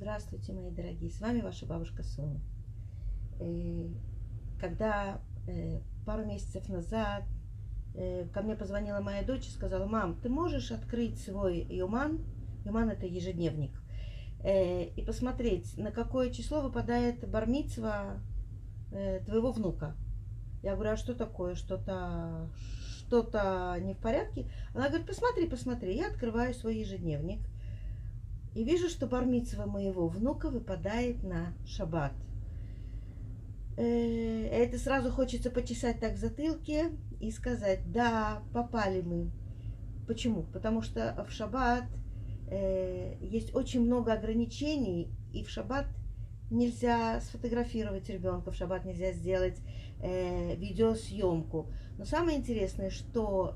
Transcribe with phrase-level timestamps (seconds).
[0.00, 2.40] Здравствуйте, мои дорогие, с вами ваша бабушка Соня.
[3.40, 3.88] Э,
[4.60, 7.24] когда э, пару месяцев назад
[7.96, 12.20] э, ко мне позвонила моя дочь и сказала, мам, ты можешь открыть свой Юман,
[12.64, 13.72] Юман это ежедневник,
[14.44, 18.20] и посмотреть, на какое число выпадает бармицва
[19.26, 19.96] твоего внука.
[20.62, 21.56] Я говорю, а что такое?
[21.56, 22.48] Что-то
[23.00, 24.48] что-то не в порядке?
[24.74, 25.96] Она говорит, посмотри, посмотри.
[25.96, 27.40] Я открываю свой ежедневник–
[28.58, 32.12] и вижу, что бармицва моего внука выпадает на шаббат.
[33.76, 36.90] Э, это сразу хочется почесать так в затылке
[37.20, 39.30] и сказать, да, попали мы.
[40.08, 40.42] Почему?
[40.42, 41.84] Потому что в шаббат
[42.50, 45.86] э, есть очень много ограничений, и в шаббат
[46.50, 49.60] нельзя сфотографировать ребенка, в шаббат нельзя сделать
[50.02, 51.70] э, видеосъемку.
[51.96, 53.54] Но самое интересное, что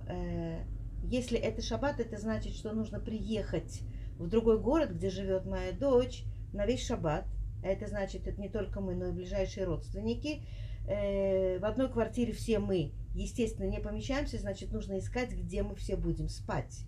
[1.02, 3.82] если это шаббат, это значит, что нужно приехать
[4.18, 7.26] в другой город, где живет моя дочь, на весь шаббат.
[7.62, 10.42] А это значит, это не только мы, но и ближайшие родственники.
[10.86, 15.96] Э, в одной квартире все мы, естественно, не помещаемся, значит, нужно искать, где мы все
[15.96, 16.84] будем спать.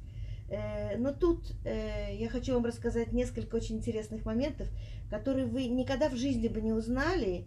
[0.48, 4.68] Э, но тут э, я хочу вам рассказать несколько очень интересных моментов,
[5.10, 7.46] которые вы никогда в жизни бы не узнали,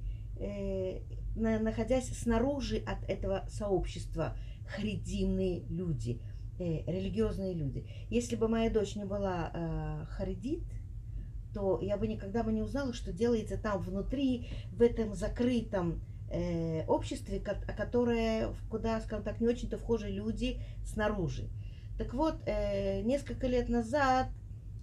[1.36, 4.38] находясь снаружи от этого сообщества.
[4.68, 6.22] Харидимные люди–
[6.60, 7.88] э, религиозные люди.
[8.10, 10.64] Если бы моя дочь не была э, харидит,
[11.54, 16.86] то я бы никогда бы не узнала, что делается там внутри, в этом закрытом э,
[16.86, 21.50] обществе, которое, куда, скажем так, не очень-то вхожи люди снаружи.
[21.98, 24.28] Так вот, э, несколько лет назад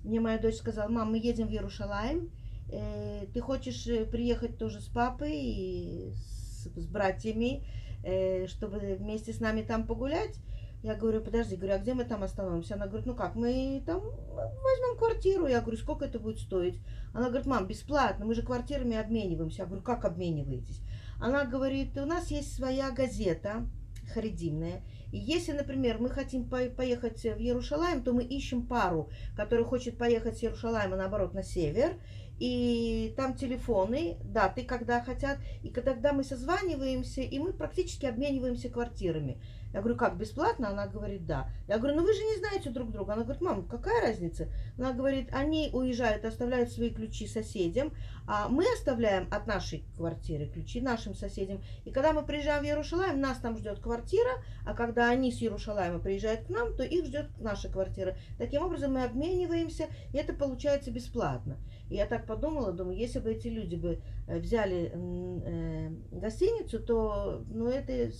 [0.02, 2.30] мне моя дочь сказала, мам, мы едем в Иерушалаем,
[2.70, 7.64] э, ты хочешь э, приехать тоже с папой и с, с братьями,
[8.02, 10.36] э, чтобы вместе с нами там погулять?
[10.84, 12.74] Я говорю, подожди, говорю, а где мы там остановимся?
[12.74, 15.46] Она говорит, ну как, мы там возьмем квартиру.
[15.46, 16.78] Я говорю, сколько это будет стоить?
[17.14, 19.62] Она говорит, мам, бесплатно, мы же квартирами обмениваемся.
[19.62, 20.82] Я говорю, как обмениваетесь?
[21.18, 23.66] Она говорит, у нас есть своя газета
[24.12, 24.82] харидимная.
[25.10, 30.36] И если, например, мы хотим поехать в Иерушалаем, то мы ищем пару, которая хочет поехать
[30.36, 31.94] с Иерушалаема, наоборот, на север.
[32.38, 35.38] И там телефоны, даты, когда хотят.
[35.62, 39.40] И когда мы созваниваемся, и мы практически обмениваемся квартирами.
[39.74, 40.68] Я говорю, как, бесплатно?
[40.68, 41.50] Она говорит, да.
[41.66, 43.14] Я говорю, ну вы же не знаете друг друга.
[43.14, 44.48] Она говорит, мам, какая разница?
[44.78, 47.92] Она говорит, они уезжают, оставляют свои ключи соседям,
[48.28, 51.60] а мы оставляем от нашей квартиры ключи нашим соседям.
[51.84, 54.30] И когда мы приезжаем в Иерушалаем, нас там ждет квартира,
[54.64, 58.16] а когда они с Иерушалаема приезжают к нам, то их ждет наша квартира.
[58.38, 61.58] Таким образом мы обмениваемся, и это получается бесплатно.
[61.94, 67.68] Я так подумала, думаю, если бы эти люди бы э, взяли э, гостиницу, то ну,
[67.68, 68.12] это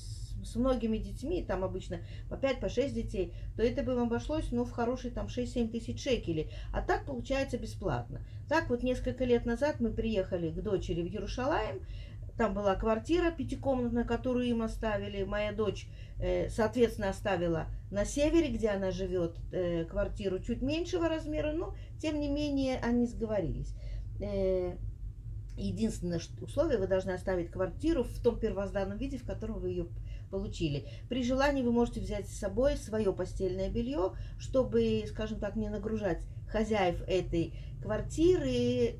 [0.44, 1.98] с многими детьми, там обычно
[2.28, 5.70] по 5, по 6 детей, то это бы вам обошлось, ну, в хорошие там 6-7
[5.70, 6.52] тысяч шекелей.
[6.72, 8.20] А так получается бесплатно.
[8.48, 11.80] Так вот несколько лет назад мы приехали к дочери в Ярушалаем,
[12.36, 15.24] там была квартира пятикомнатная, которую им оставили.
[15.24, 15.86] Моя дочь,
[16.18, 22.18] э, соответственно, оставила на севере, где она живет, э, квартиру чуть меньшего размера, но, тем
[22.18, 23.74] не менее, они сговорились.
[24.20, 24.76] Э,
[25.56, 29.86] единственное условие, вы должны оставить квартиру в том первозданном виде, в котором вы ее
[30.30, 30.88] получили.
[31.08, 36.22] При желании вы можете взять с собой свое постельное белье, чтобы, скажем так, не нагружать
[36.48, 38.96] хозяев этой квартиры,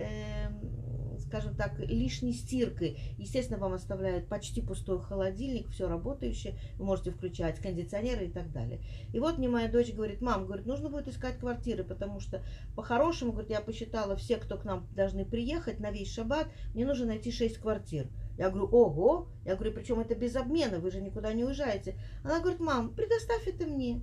[1.28, 2.98] скажем так, лишней стиркой.
[3.18, 8.80] Естественно, вам оставляют почти пустой холодильник, все работающее, вы можете включать кондиционеры и так далее.
[9.12, 12.42] И вот мне моя дочь говорит, мам, говорит, нужно будет искать квартиры, потому что
[12.74, 17.06] по-хорошему, говорит, я посчитала, все, кто к нам должны приехать на весь шаббат, мне нужно
[17.06, 18.08] найти 6 квартир.
[18.36, 21.96] Я говорю, ого, я говорю, причем это без обмена, вы же никуда не уезжаете.
[22.24, 24.02] Она говорит, мам, предоставь это мне.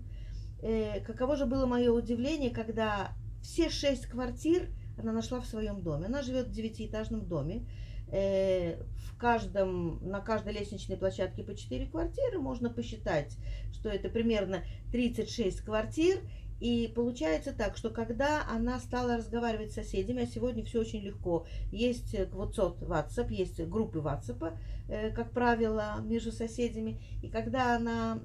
[0.61, 3.11] Э, каково же было мое удивление, когда
[3.41, 4.69] все шесть квартир
[5.01, 6.05] она нашла в своем доме.
[6.07, 7.67] Она живет в девятиэтажном доме.
[8.11, 13.37] Э, в каждом, на каждой лестничной площадке по 4 квартиры можно посчитать,
[13.71, 16.19] что это примерно 36 квартир.
[16.59, 21.47] И получается так, что когда она стала разговаривать с соседями, а сегодня все очень легко,
[21.71, 24.55] есть WhatsApp, WhatsApp есть группы WhatsApp,
[24.87, 28.19] э, как правило, между соседями, и когда она,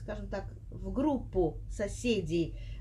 [0.00, 2.73] скажем так, в группу соседей э,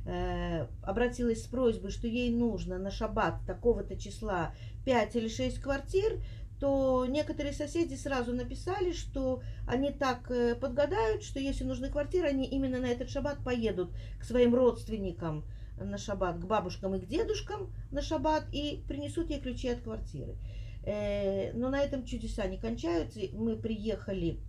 [0.82, 4.54] обратилась с просьбой, что ей нужно на шаббат такого-то числа
[4.84, 6.20] 5 или 6 квартир,
[6.64, 12.46] то некоторые соседи сразу написали, что они так э, подгадают, что если нужны квартиры, они
[12.46, 15.44] именно на этот шаббат поедут к своим родственникам
[15.78, 20.38] на шаббат, к бабушкам и к дедушкам на шаббат и принесут ей ключи от квартиры.
[20.86, 23.20] Э, но на этом чудеса не кончаются.
[23.34, 24.40] Мы приехали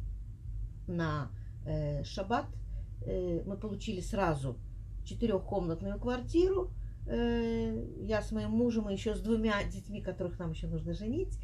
[0.87, 1.33] на
[1.67, 2.47] э, шаббат,
[3.05, 4.57] мы получили сразу
[5.05, 6.73] четырехкомнатную квартиру,
[7.07, 11.39] Э, я с моим мужем и еще с двумя детьми, которых нам еще нужно женить.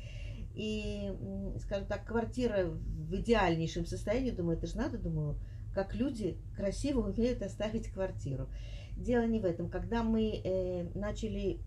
[0.55, 1.13] И,
[1.61, 5.39] скажем так, квартира в идеальнейшем состоянии, думаю, это же надо, думаю,
[5.75, 8.49] как люди красиво умеют оставить квартиру.
[8.97, 9.71] Дело не в этом.
[9.71, 11.61] Когда мы э, начали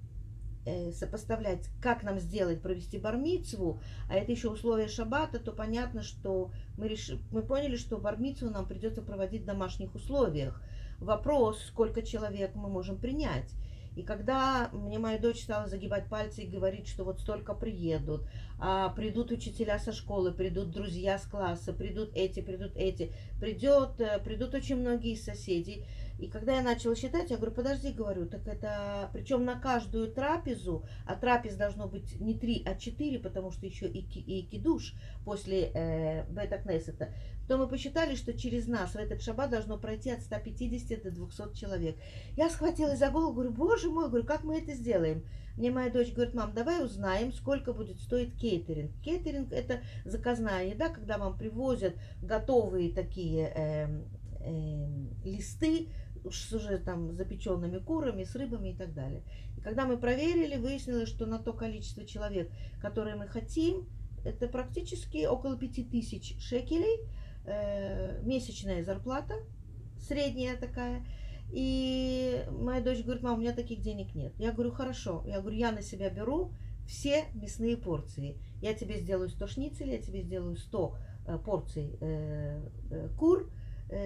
[0.65, 3.79] э, сопоставлять, как нам сделать, провести бармицву,
[4.09, 7.11] а это еще условия шаббата, то понятно, что мы, реш...
[7.31, 10.61] мы поняли, что бармицву нам придется проводить в домашних условиях.
[10.99, 13.53] Вопрос, сколько человек мы можем принять.
[13.95, 18.23] И когда мне моя дочь стала загибать пальцы и говорить, что вот столько приедут,
[18.59, 24.19] а придут учителя со школы, придут друзья с класса, придут эти, придут эти, придет, э,
[24.19, 25.85] придут очень многие соседи,
[26.19, 30.86] и когда я начала считать, я говорю, подожди, говорю, так это, причем на каждую трапезу,
[31.06, 34.94] а трапез должно быть не три, а четыре, потому что еще и, и кидуш
[35.25, 37.10] после э, бета-кнессета,
[37.48, 41.56] то мы посчитали, что через нас в этот шаббат должно пройти от 150 до 200
[41.56, 41.98] человек.
[42.38, 45.24] Я схватилась за голову, говорю, боже мой, говорю, как мы это сделаем?
[45.57, 48.92] Мне моя дочь говорит, мам, давай узнаем, сколько будет стоить кейтеринг.
[49.04, 53.88] Кейтеринг– это заказная еда, когда вам привозят готовые такие э,
[55.23, 55.89] листы,
[56.29, 59.23] с уже там запеченными курами, с рыбами и так далее.
[59.57, 62.49] И когда мы проверили, выяснилось, что на то количество человек,
[62.81, 63.87] которое мы хотим,
[64.23, 66.99] это практически около 5000 шекелей,
[67.45, 69.35] э, месячная зарплата,
[69.99, 71.05] средняя такая.
[71.51, 74.33] И моя дочь говорит, мам, у меня таких денег нет.
[74.39, 75.23] Я говорю, хорошо.
[75.27, 76.51] Я говорю, я на себя беру
[76.87, 78.37] все мясные порции.
[78.61, 80.97] Я тебе сделаю 100 шницелей, я тебе сделаю 100
[81.27, 83.51] э, порций э, э, кур,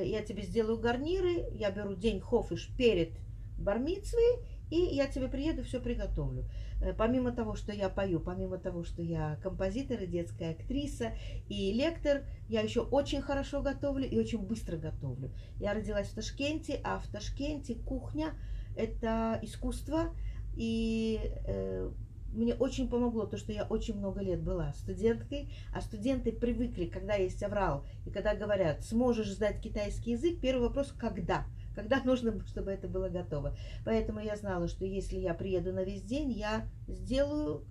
[0.03, 3.11] я тебе сделаю гарниры, я беру день хофиш перед
[3.57, 6.45] бармицвой, и я тебе приеду, все приготовлю.
[6.81, 11.13] Э, помимо того, что я пою, помимо того, что я композитор и детская актриса
[11.47, 15.31] и лектор, я еще очень хорошо готовлю и очень быстро готовлю.
[15.59, 18.33] Я родилась в Ташкенте, а в Ташкенте кухня–
[18.75, 20.13] это искусство,
[20.55, 21.89] и э,
[22.31, 27.15] мне очень помогло то, что я очень много лет была студенткой, а студенты привыкли, когда
[27.15, 31.45] есть аврал, и когда говорят, сможешь сдать китайский язык, первый вопрос– когда?
[31.75, 33.55] Когда нужно, чтобы это было готово.
[33.85, 37.65] Поэтому я знала, что если я приеду на весь день, я сделаю,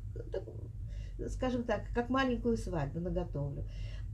[1.29, 3.65] скажем так, как маленькую свадьбу, наготовлю.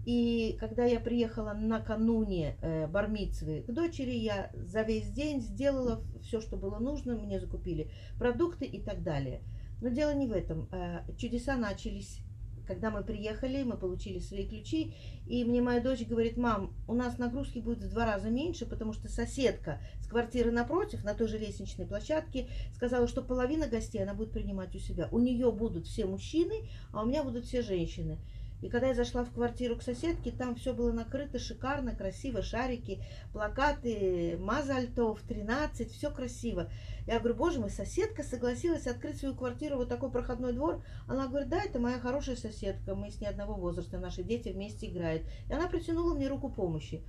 [0.05, 6.41] И когда я приехала накануне э, бармицвы к дочери, я за весь день сделала все,
[6.41, 9.43] что было нужно, мне закупили продукты и так далее.
[9.83, 10.69] Но дело не в этом.
[10.71, 12.21] Э, чудеса начались,
[12.69, 14.95] когда мы приехали, мы получили свои ключи,
[15.27, 18.93] и мне моя дочь говорит, мам, у нас нагрузки будет в два раза меньше, потому
[18.93, 22.47] что соседка с квартиры напротив, на той же лестничной площадке,
[22.77, 25.09] сказала, что половина гостей она будет принимать у себя.
[25.11, 28.19] У нее будут все мужчины, а у меня будут все женщины.
[28.63, 33.03] И когда я зашла в квартиру к соседке, там все было накрыто шикарно, красиво, шарики,
[33.33, 36.71] плакаты, мазальтов, 13, все красиво.
[37.07, 40.85] Я говорю, боже мой, соседка согласилась открыть свою квартиру, вот такой проходной двор.
[41.09, 44.87] Она говорит, да, это моя хорошая соседка, мы с ней одного возраста, наши дети вместе
[44.87, 45.25] играют.
[45.49, 47.03] И она протянула мне руку помощи.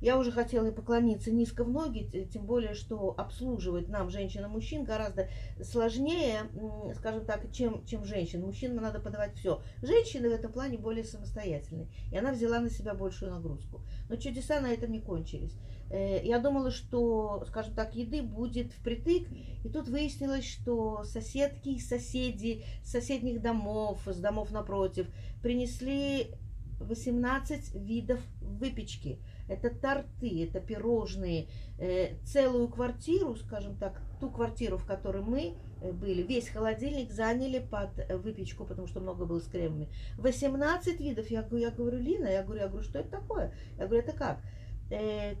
[0.00, 4.48] Я уже хотела и поклониться низко в ноги, тем более, что обслуживать нам, женщин и
[4.48, 5.28] мужчин, гораздо
[5.62, 6.50] сложнее,
[6.96, 8.42] скажем так, чем, чем женщин.
[8.42, 9.62] Мужчинам надо подавать все.
[9.82, 11.88] Женщины в этом плане более самостоятельные.
[12.12, 13.80] И она взяла на себя большую нагрузку.
[14.10, 15.56] Но чудеса на этом не кончились.
[15.90, 19.26] Э, я думала, что, скажем так, еды будет впритык.
[19.64, 25.06] И тут выяснилось, что соседки, соседи с соседних домов, с домов напротив,
[25.42, 26.32] принесли
[26.80, 31.48] 18 видов выпечки– это торты, это пирожные,
[31.78, 37.58] э, целую квартиру, скажем так, ту квартиру, в которой мы э, были, весь холодильник заняли
[37.58, 39.88] под э, выпечку, потому что много было с кремами.
[40.18, 41.30] 18 видов.
[41.30, 43.52] Я, я говорю, Лина, я говорю, я говорю, что это такое?
[43.78, 44.40] Я говорю, это как?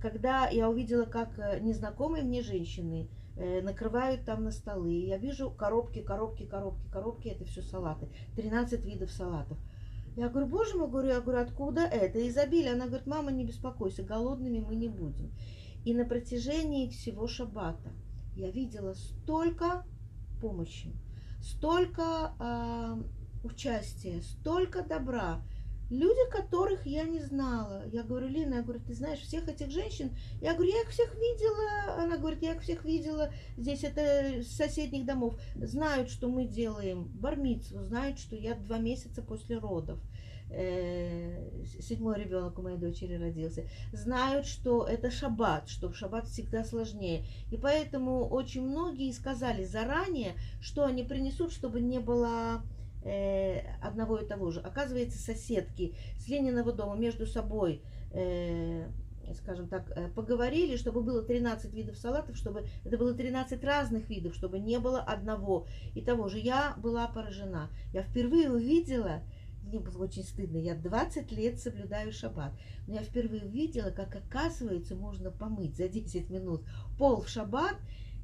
[0.02, 6.44] Когда я увидела, как незнакомые мне женщины накрывают там на столы, я вижу коробки, коробки,
[6.44, 8.08] коробки, коробки, это все салаты.
[8.34, 9.56] 13 видов салатов.
[10.16, 12.72] Я говорю, боже мой, говорю, я говорю, откуда это изобилие?
[12.72, 15.30] Она говорит, мама, не беспокойся, голодными мы не будем.
[15.84, 17.92] И на протяжении всего шаббата
[18.34, 19.84] я видела столько
[20.40, 20.96] помощи,
[21.42, 23.02] столько э,
[23.44, 25.42] участия, столько добра,
[25.90, 27.84] Люди, которых я не знала.
[27.92, 30.10] Я говорю, Лина, я говорю, ты знаешь всех этих женщин?
[30.40, 32.02] Я говорю, я их всех видела.
[32.02, 33.30] Она говорит, я их всех видела.
[33.56, 35.38] Здесь это с соседних домов.
[35.54, 40.00] Знают, что мы делаем бармицу, знают, что я два месяца после родов.
[40.48, 43.64] Э, седьмой ребенок у моей дочери родился.
[43.92, 47.24] Знают, что это шаббат, что в шаббат всегда сложнее.
[47.50, 52.62] И поэтому очень многие сказали заранее, что они принесут, чтобы не было
[53.02, 53.35] э,
[53.96, 54.60] одного и того же.
[54.60, 58.86] Оказывается, соседки с Лениного дома между собой э,
[59.34, 64.34] скажем так, э, поговорили, чтобы было 13 видов салатов, чтобы это было 13 разных видов,
[64.34, 66.38] чтобы не было одного и того же.
[66.38, 67.70] Я была поражена.
[67.92, 69.22] Я впервые увидела,
[69.64, 72.52] мне было очень стыдно, я 20 лет соблюдаю шаббат,
[72.86, 76.62] но я впервые увидела, как оказывается можно помыть за 10 минут
[76.98, 77.76] пол в шаббат,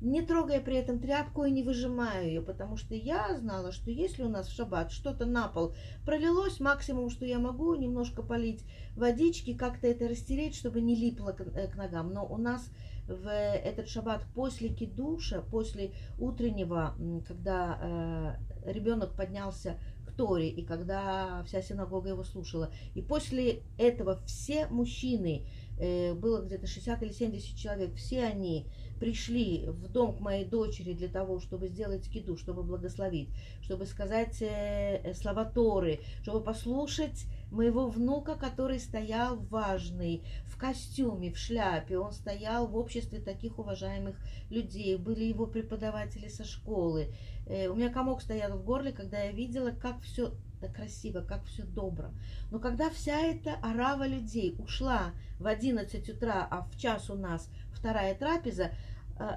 [0.03, 4.25] не трогая при этом тряпку и не выжимая ее, потому что я знала, что если
[4.25, 8.65] у нас в шаббат что-то на пол пролилось, максимум, что я могу, немножко полить
[8.97, 12.13] водички, как-то это растереть, чтобы не липло к, э, ногам.
[12.13, 12.69] Но у нас
[13.07, 16.95] в этот шаббат после кидуша, после утреннего,
[17.27, 24.21] когда э, ребенок поднялся к Торе, и когда вся синагога его слушала, и после этого
[24.27, 25.47] все мужчины,
[25.79, 28.67] э, было где-то 60 или 70 человек, все они
[29.03, 33.31] пришли в дом к моей дочери для того, чтобы сделать киду, чтобы благословить,
[33.61, 41.33] чтобы сказать э, э, слова Торы, чтобы послушать моего внука, который стоял важный, в костюме,
[41.33, 41.99] в шляпе.
[41.99, 44.15] Он стоял в обществе таких уважаемых
[44.51, 44.97] людей.
[44.97, 47.09] Были его преподаватели со школы.
[47.49, 50.33] Э, у меня комок стоял в горле, когда я видела, как все
[50.69, 52.11] красиво, как все добро.
[52.53, 57.49] Но когда вся эта орава людей ушла в 11 утра, а в час у нас
[57.73, 58.71] вторая трапеза,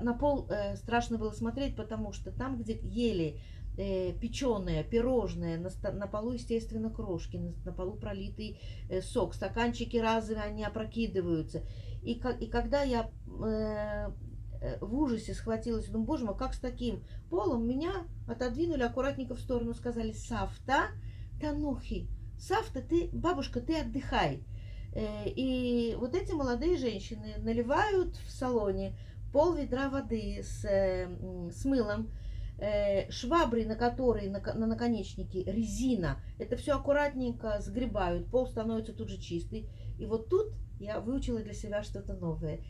[0.02, 3.40] на пол э, страшно было смотреть, потому что там, где ели
[3.78, 10.64] э, печеное, пирожное, на, полу, естественно, крошки, на, полу пролитый э, сок, стаканчики разовые, они
[10.64, 11.64] опрокидываются.
[12.02, 14.12] И, и когда я э,
[14.82, 19.74] в ужасе схватилась, думаю, боже мой, как с таким полом меня отодвинули аккуратненько в сторону,
[19.74, 20.88] сказали, Сафта,
[21.40, 22.08] Танухи,
[22.40, 24.44] Сафта, ты, бабушка, ты отдыхай.
[24.98, 28.98] И вот эти молодые женщины наливают в салоне
[29.36, 32.10] пол ведра воды с, с мылом,
[32.58, 36.22] э, швабры, на которой на, на наконечнике резина.
[36.40, 39.68] Это все аккуратненько сгребают, пол становится тут же чистый.
[40.00, 42.62] И вот тут я выучила для себя что-то новое.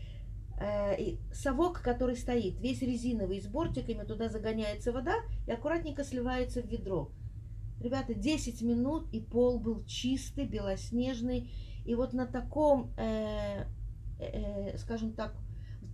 [0.59, 6.63] Э, и совок, который стоит, весь резиновый, с бортиками, туда загоняется вода и аккуратненько сливается
[6.63, 7.11] в ведро.
[7.79, 11.47] Ребята, 10 минут, и пол был чистый, белоснежный.
[11.85, 13.65] И вот на таком, э,
[14.17, 15.35] э, скажем так,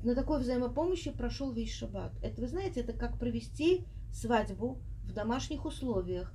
[0.03, 2.11] на такой взаимопомощи прошел весь шаббат.
[2.21, 6.33] Это, вы знаете, это как провести свадьбу в домашних условиях.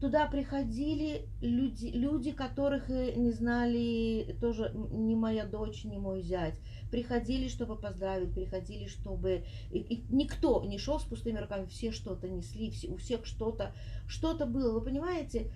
[0.00, 6.60] Туда приходили люди, люди, которых э, не знали, тоже не моя дочь, не мой зять.
[6.90, 9.44] Приходили, чтобы поздравить, приходили, чтобы...
[9.70, 13.72] И, и никто не шел с пустыми руками, все что-то несли, все, у всех что-то
[14.06, 14.78] что-то было.
[14.78, 15.50] Вы понимаете,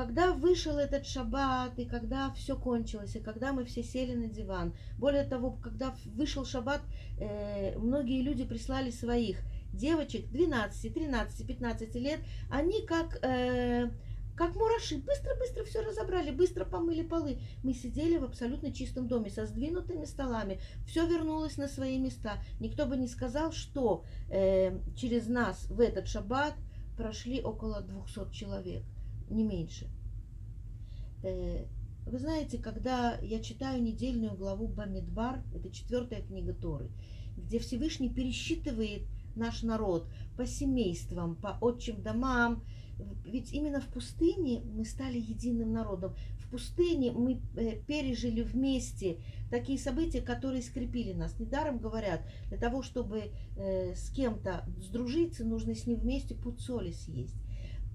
[0.00, 4.72] когда вышел этот шаббат, и когда все кончилось, и когда мы все сели на диван,
[4.96, 6.80] более того, когда вышел шаббат,
[7.18, 9.42] э, многие люди прислали своих
[9.74, 13.90] девочек 12, 13, 15 лет, они как, э,
[14.36, 17.38] как мураши, быстро-быстро все разобрали, быстро помыли полы.
[17.62, 22.38] Мы сидели в абсолютно чистом доме со сдвинутыми столами, все вернулось на свои места.
[22.58, 26.54] Никто бы не сказал, что э, через нас в этот шаббат
[26.96, 28.82] прошли около 200 человек
[29.30, 29.88] не меньше.
[31.22, 31.64] Э,
[32.06, 36.90] вы знаете, когда я читаю недельную главу Бамидбар, это четвертая книга Торы,
[37.36, 39.02] где Всевышний пересчитывает
[39.36, 42.64] наш народ по семействам, по отчим домам,
[43.24, 46.14] ведь именно в пустыне мы стали единым народом.
[46.38, 49.18] В пустыне мы э, пережили вместе
[49.50, 51.38] такие события, которые скрепили нас.
[51.38, 56.90] Недаром говорят, для того, чтобы э, с кем-то сдружиться, нужно с ним вместе путь соли
[56.90, 57.36] съесть.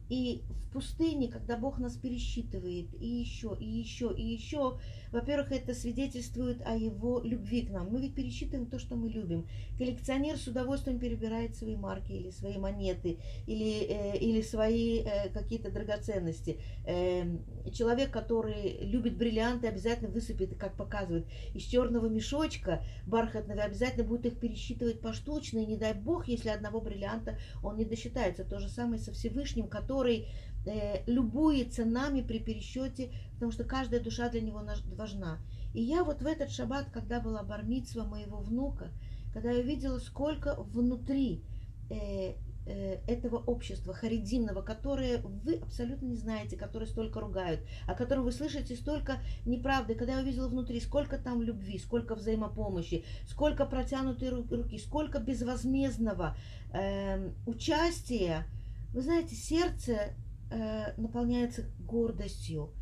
[0.09, 4.77] И в пустыне, когда Бог нас пересчитывает и еще, и еще, и еще,
[5.11, 7.89] во-первых, это свидетельствует о Его любви к нам.
[7.89, 9.47] Мы ведь пересчитываем то, что мы любим.
[9.77, 15.71] Коллекционер с удовольствием перебирает свои марки или свои монеты, или, э, или свои э, какие-то
[15.71, 16.59] драгоценности.
[16.85, 17.23] Э,
[17.71, 24.39] человек, который любит бриллианты, обязательно высыпет, как показывают, из черного мешочка бархатного, обязательно будет их
[24.39, 28.43] пересчитывать поштучно, и не дай Бог, если одного бриллианта он не досчитается.
[28.43, 30.27] То же самое со Всевышним, который
[30.65, 34.61] э, любуется нами при пересчете, потому что каждая душа для него
[34.97, 35.39] важна.
[35.73, 38.89] И я вот в этот шаббат, когда была бармитсва моего внука,
[39.33, 41.43] когда я видела, сколько внутри
[41.89, 42.33] э,
[42.65, 48.33] э, этого общества харидимного, которое вы абсолютно не знаете, которое столько ругают, о котором вы
[48.33, 54.77] слышите столько неправды, когда я увидела внутри, сколько там любви, сколько взаимопомощи, сколько протянутой руки,
[54.77, 56.35] сколько безвозмездного
[56.73, 58.45] э, участия,
[58.93, 60.13] вы знаете, сердце
[60.51, 62.73] э, наполняется гордостью.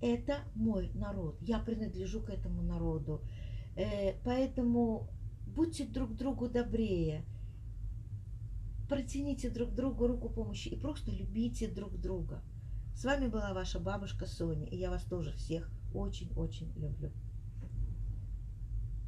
[0.00, 1.36] Это мой народ.
[1.40, 3.22] Я принадлежу к этому народу.
[3.76, 5.08] Э, поэтому
[5.46, 7.24] будьте друг другу добрее.
[8.88, 12.42] Протяните друг другу руку помощи и просто любите друг друга.
[12.94, 17.10] С вами была ваша бабушка Соня, и я вас тоже всех очень-очень люблю.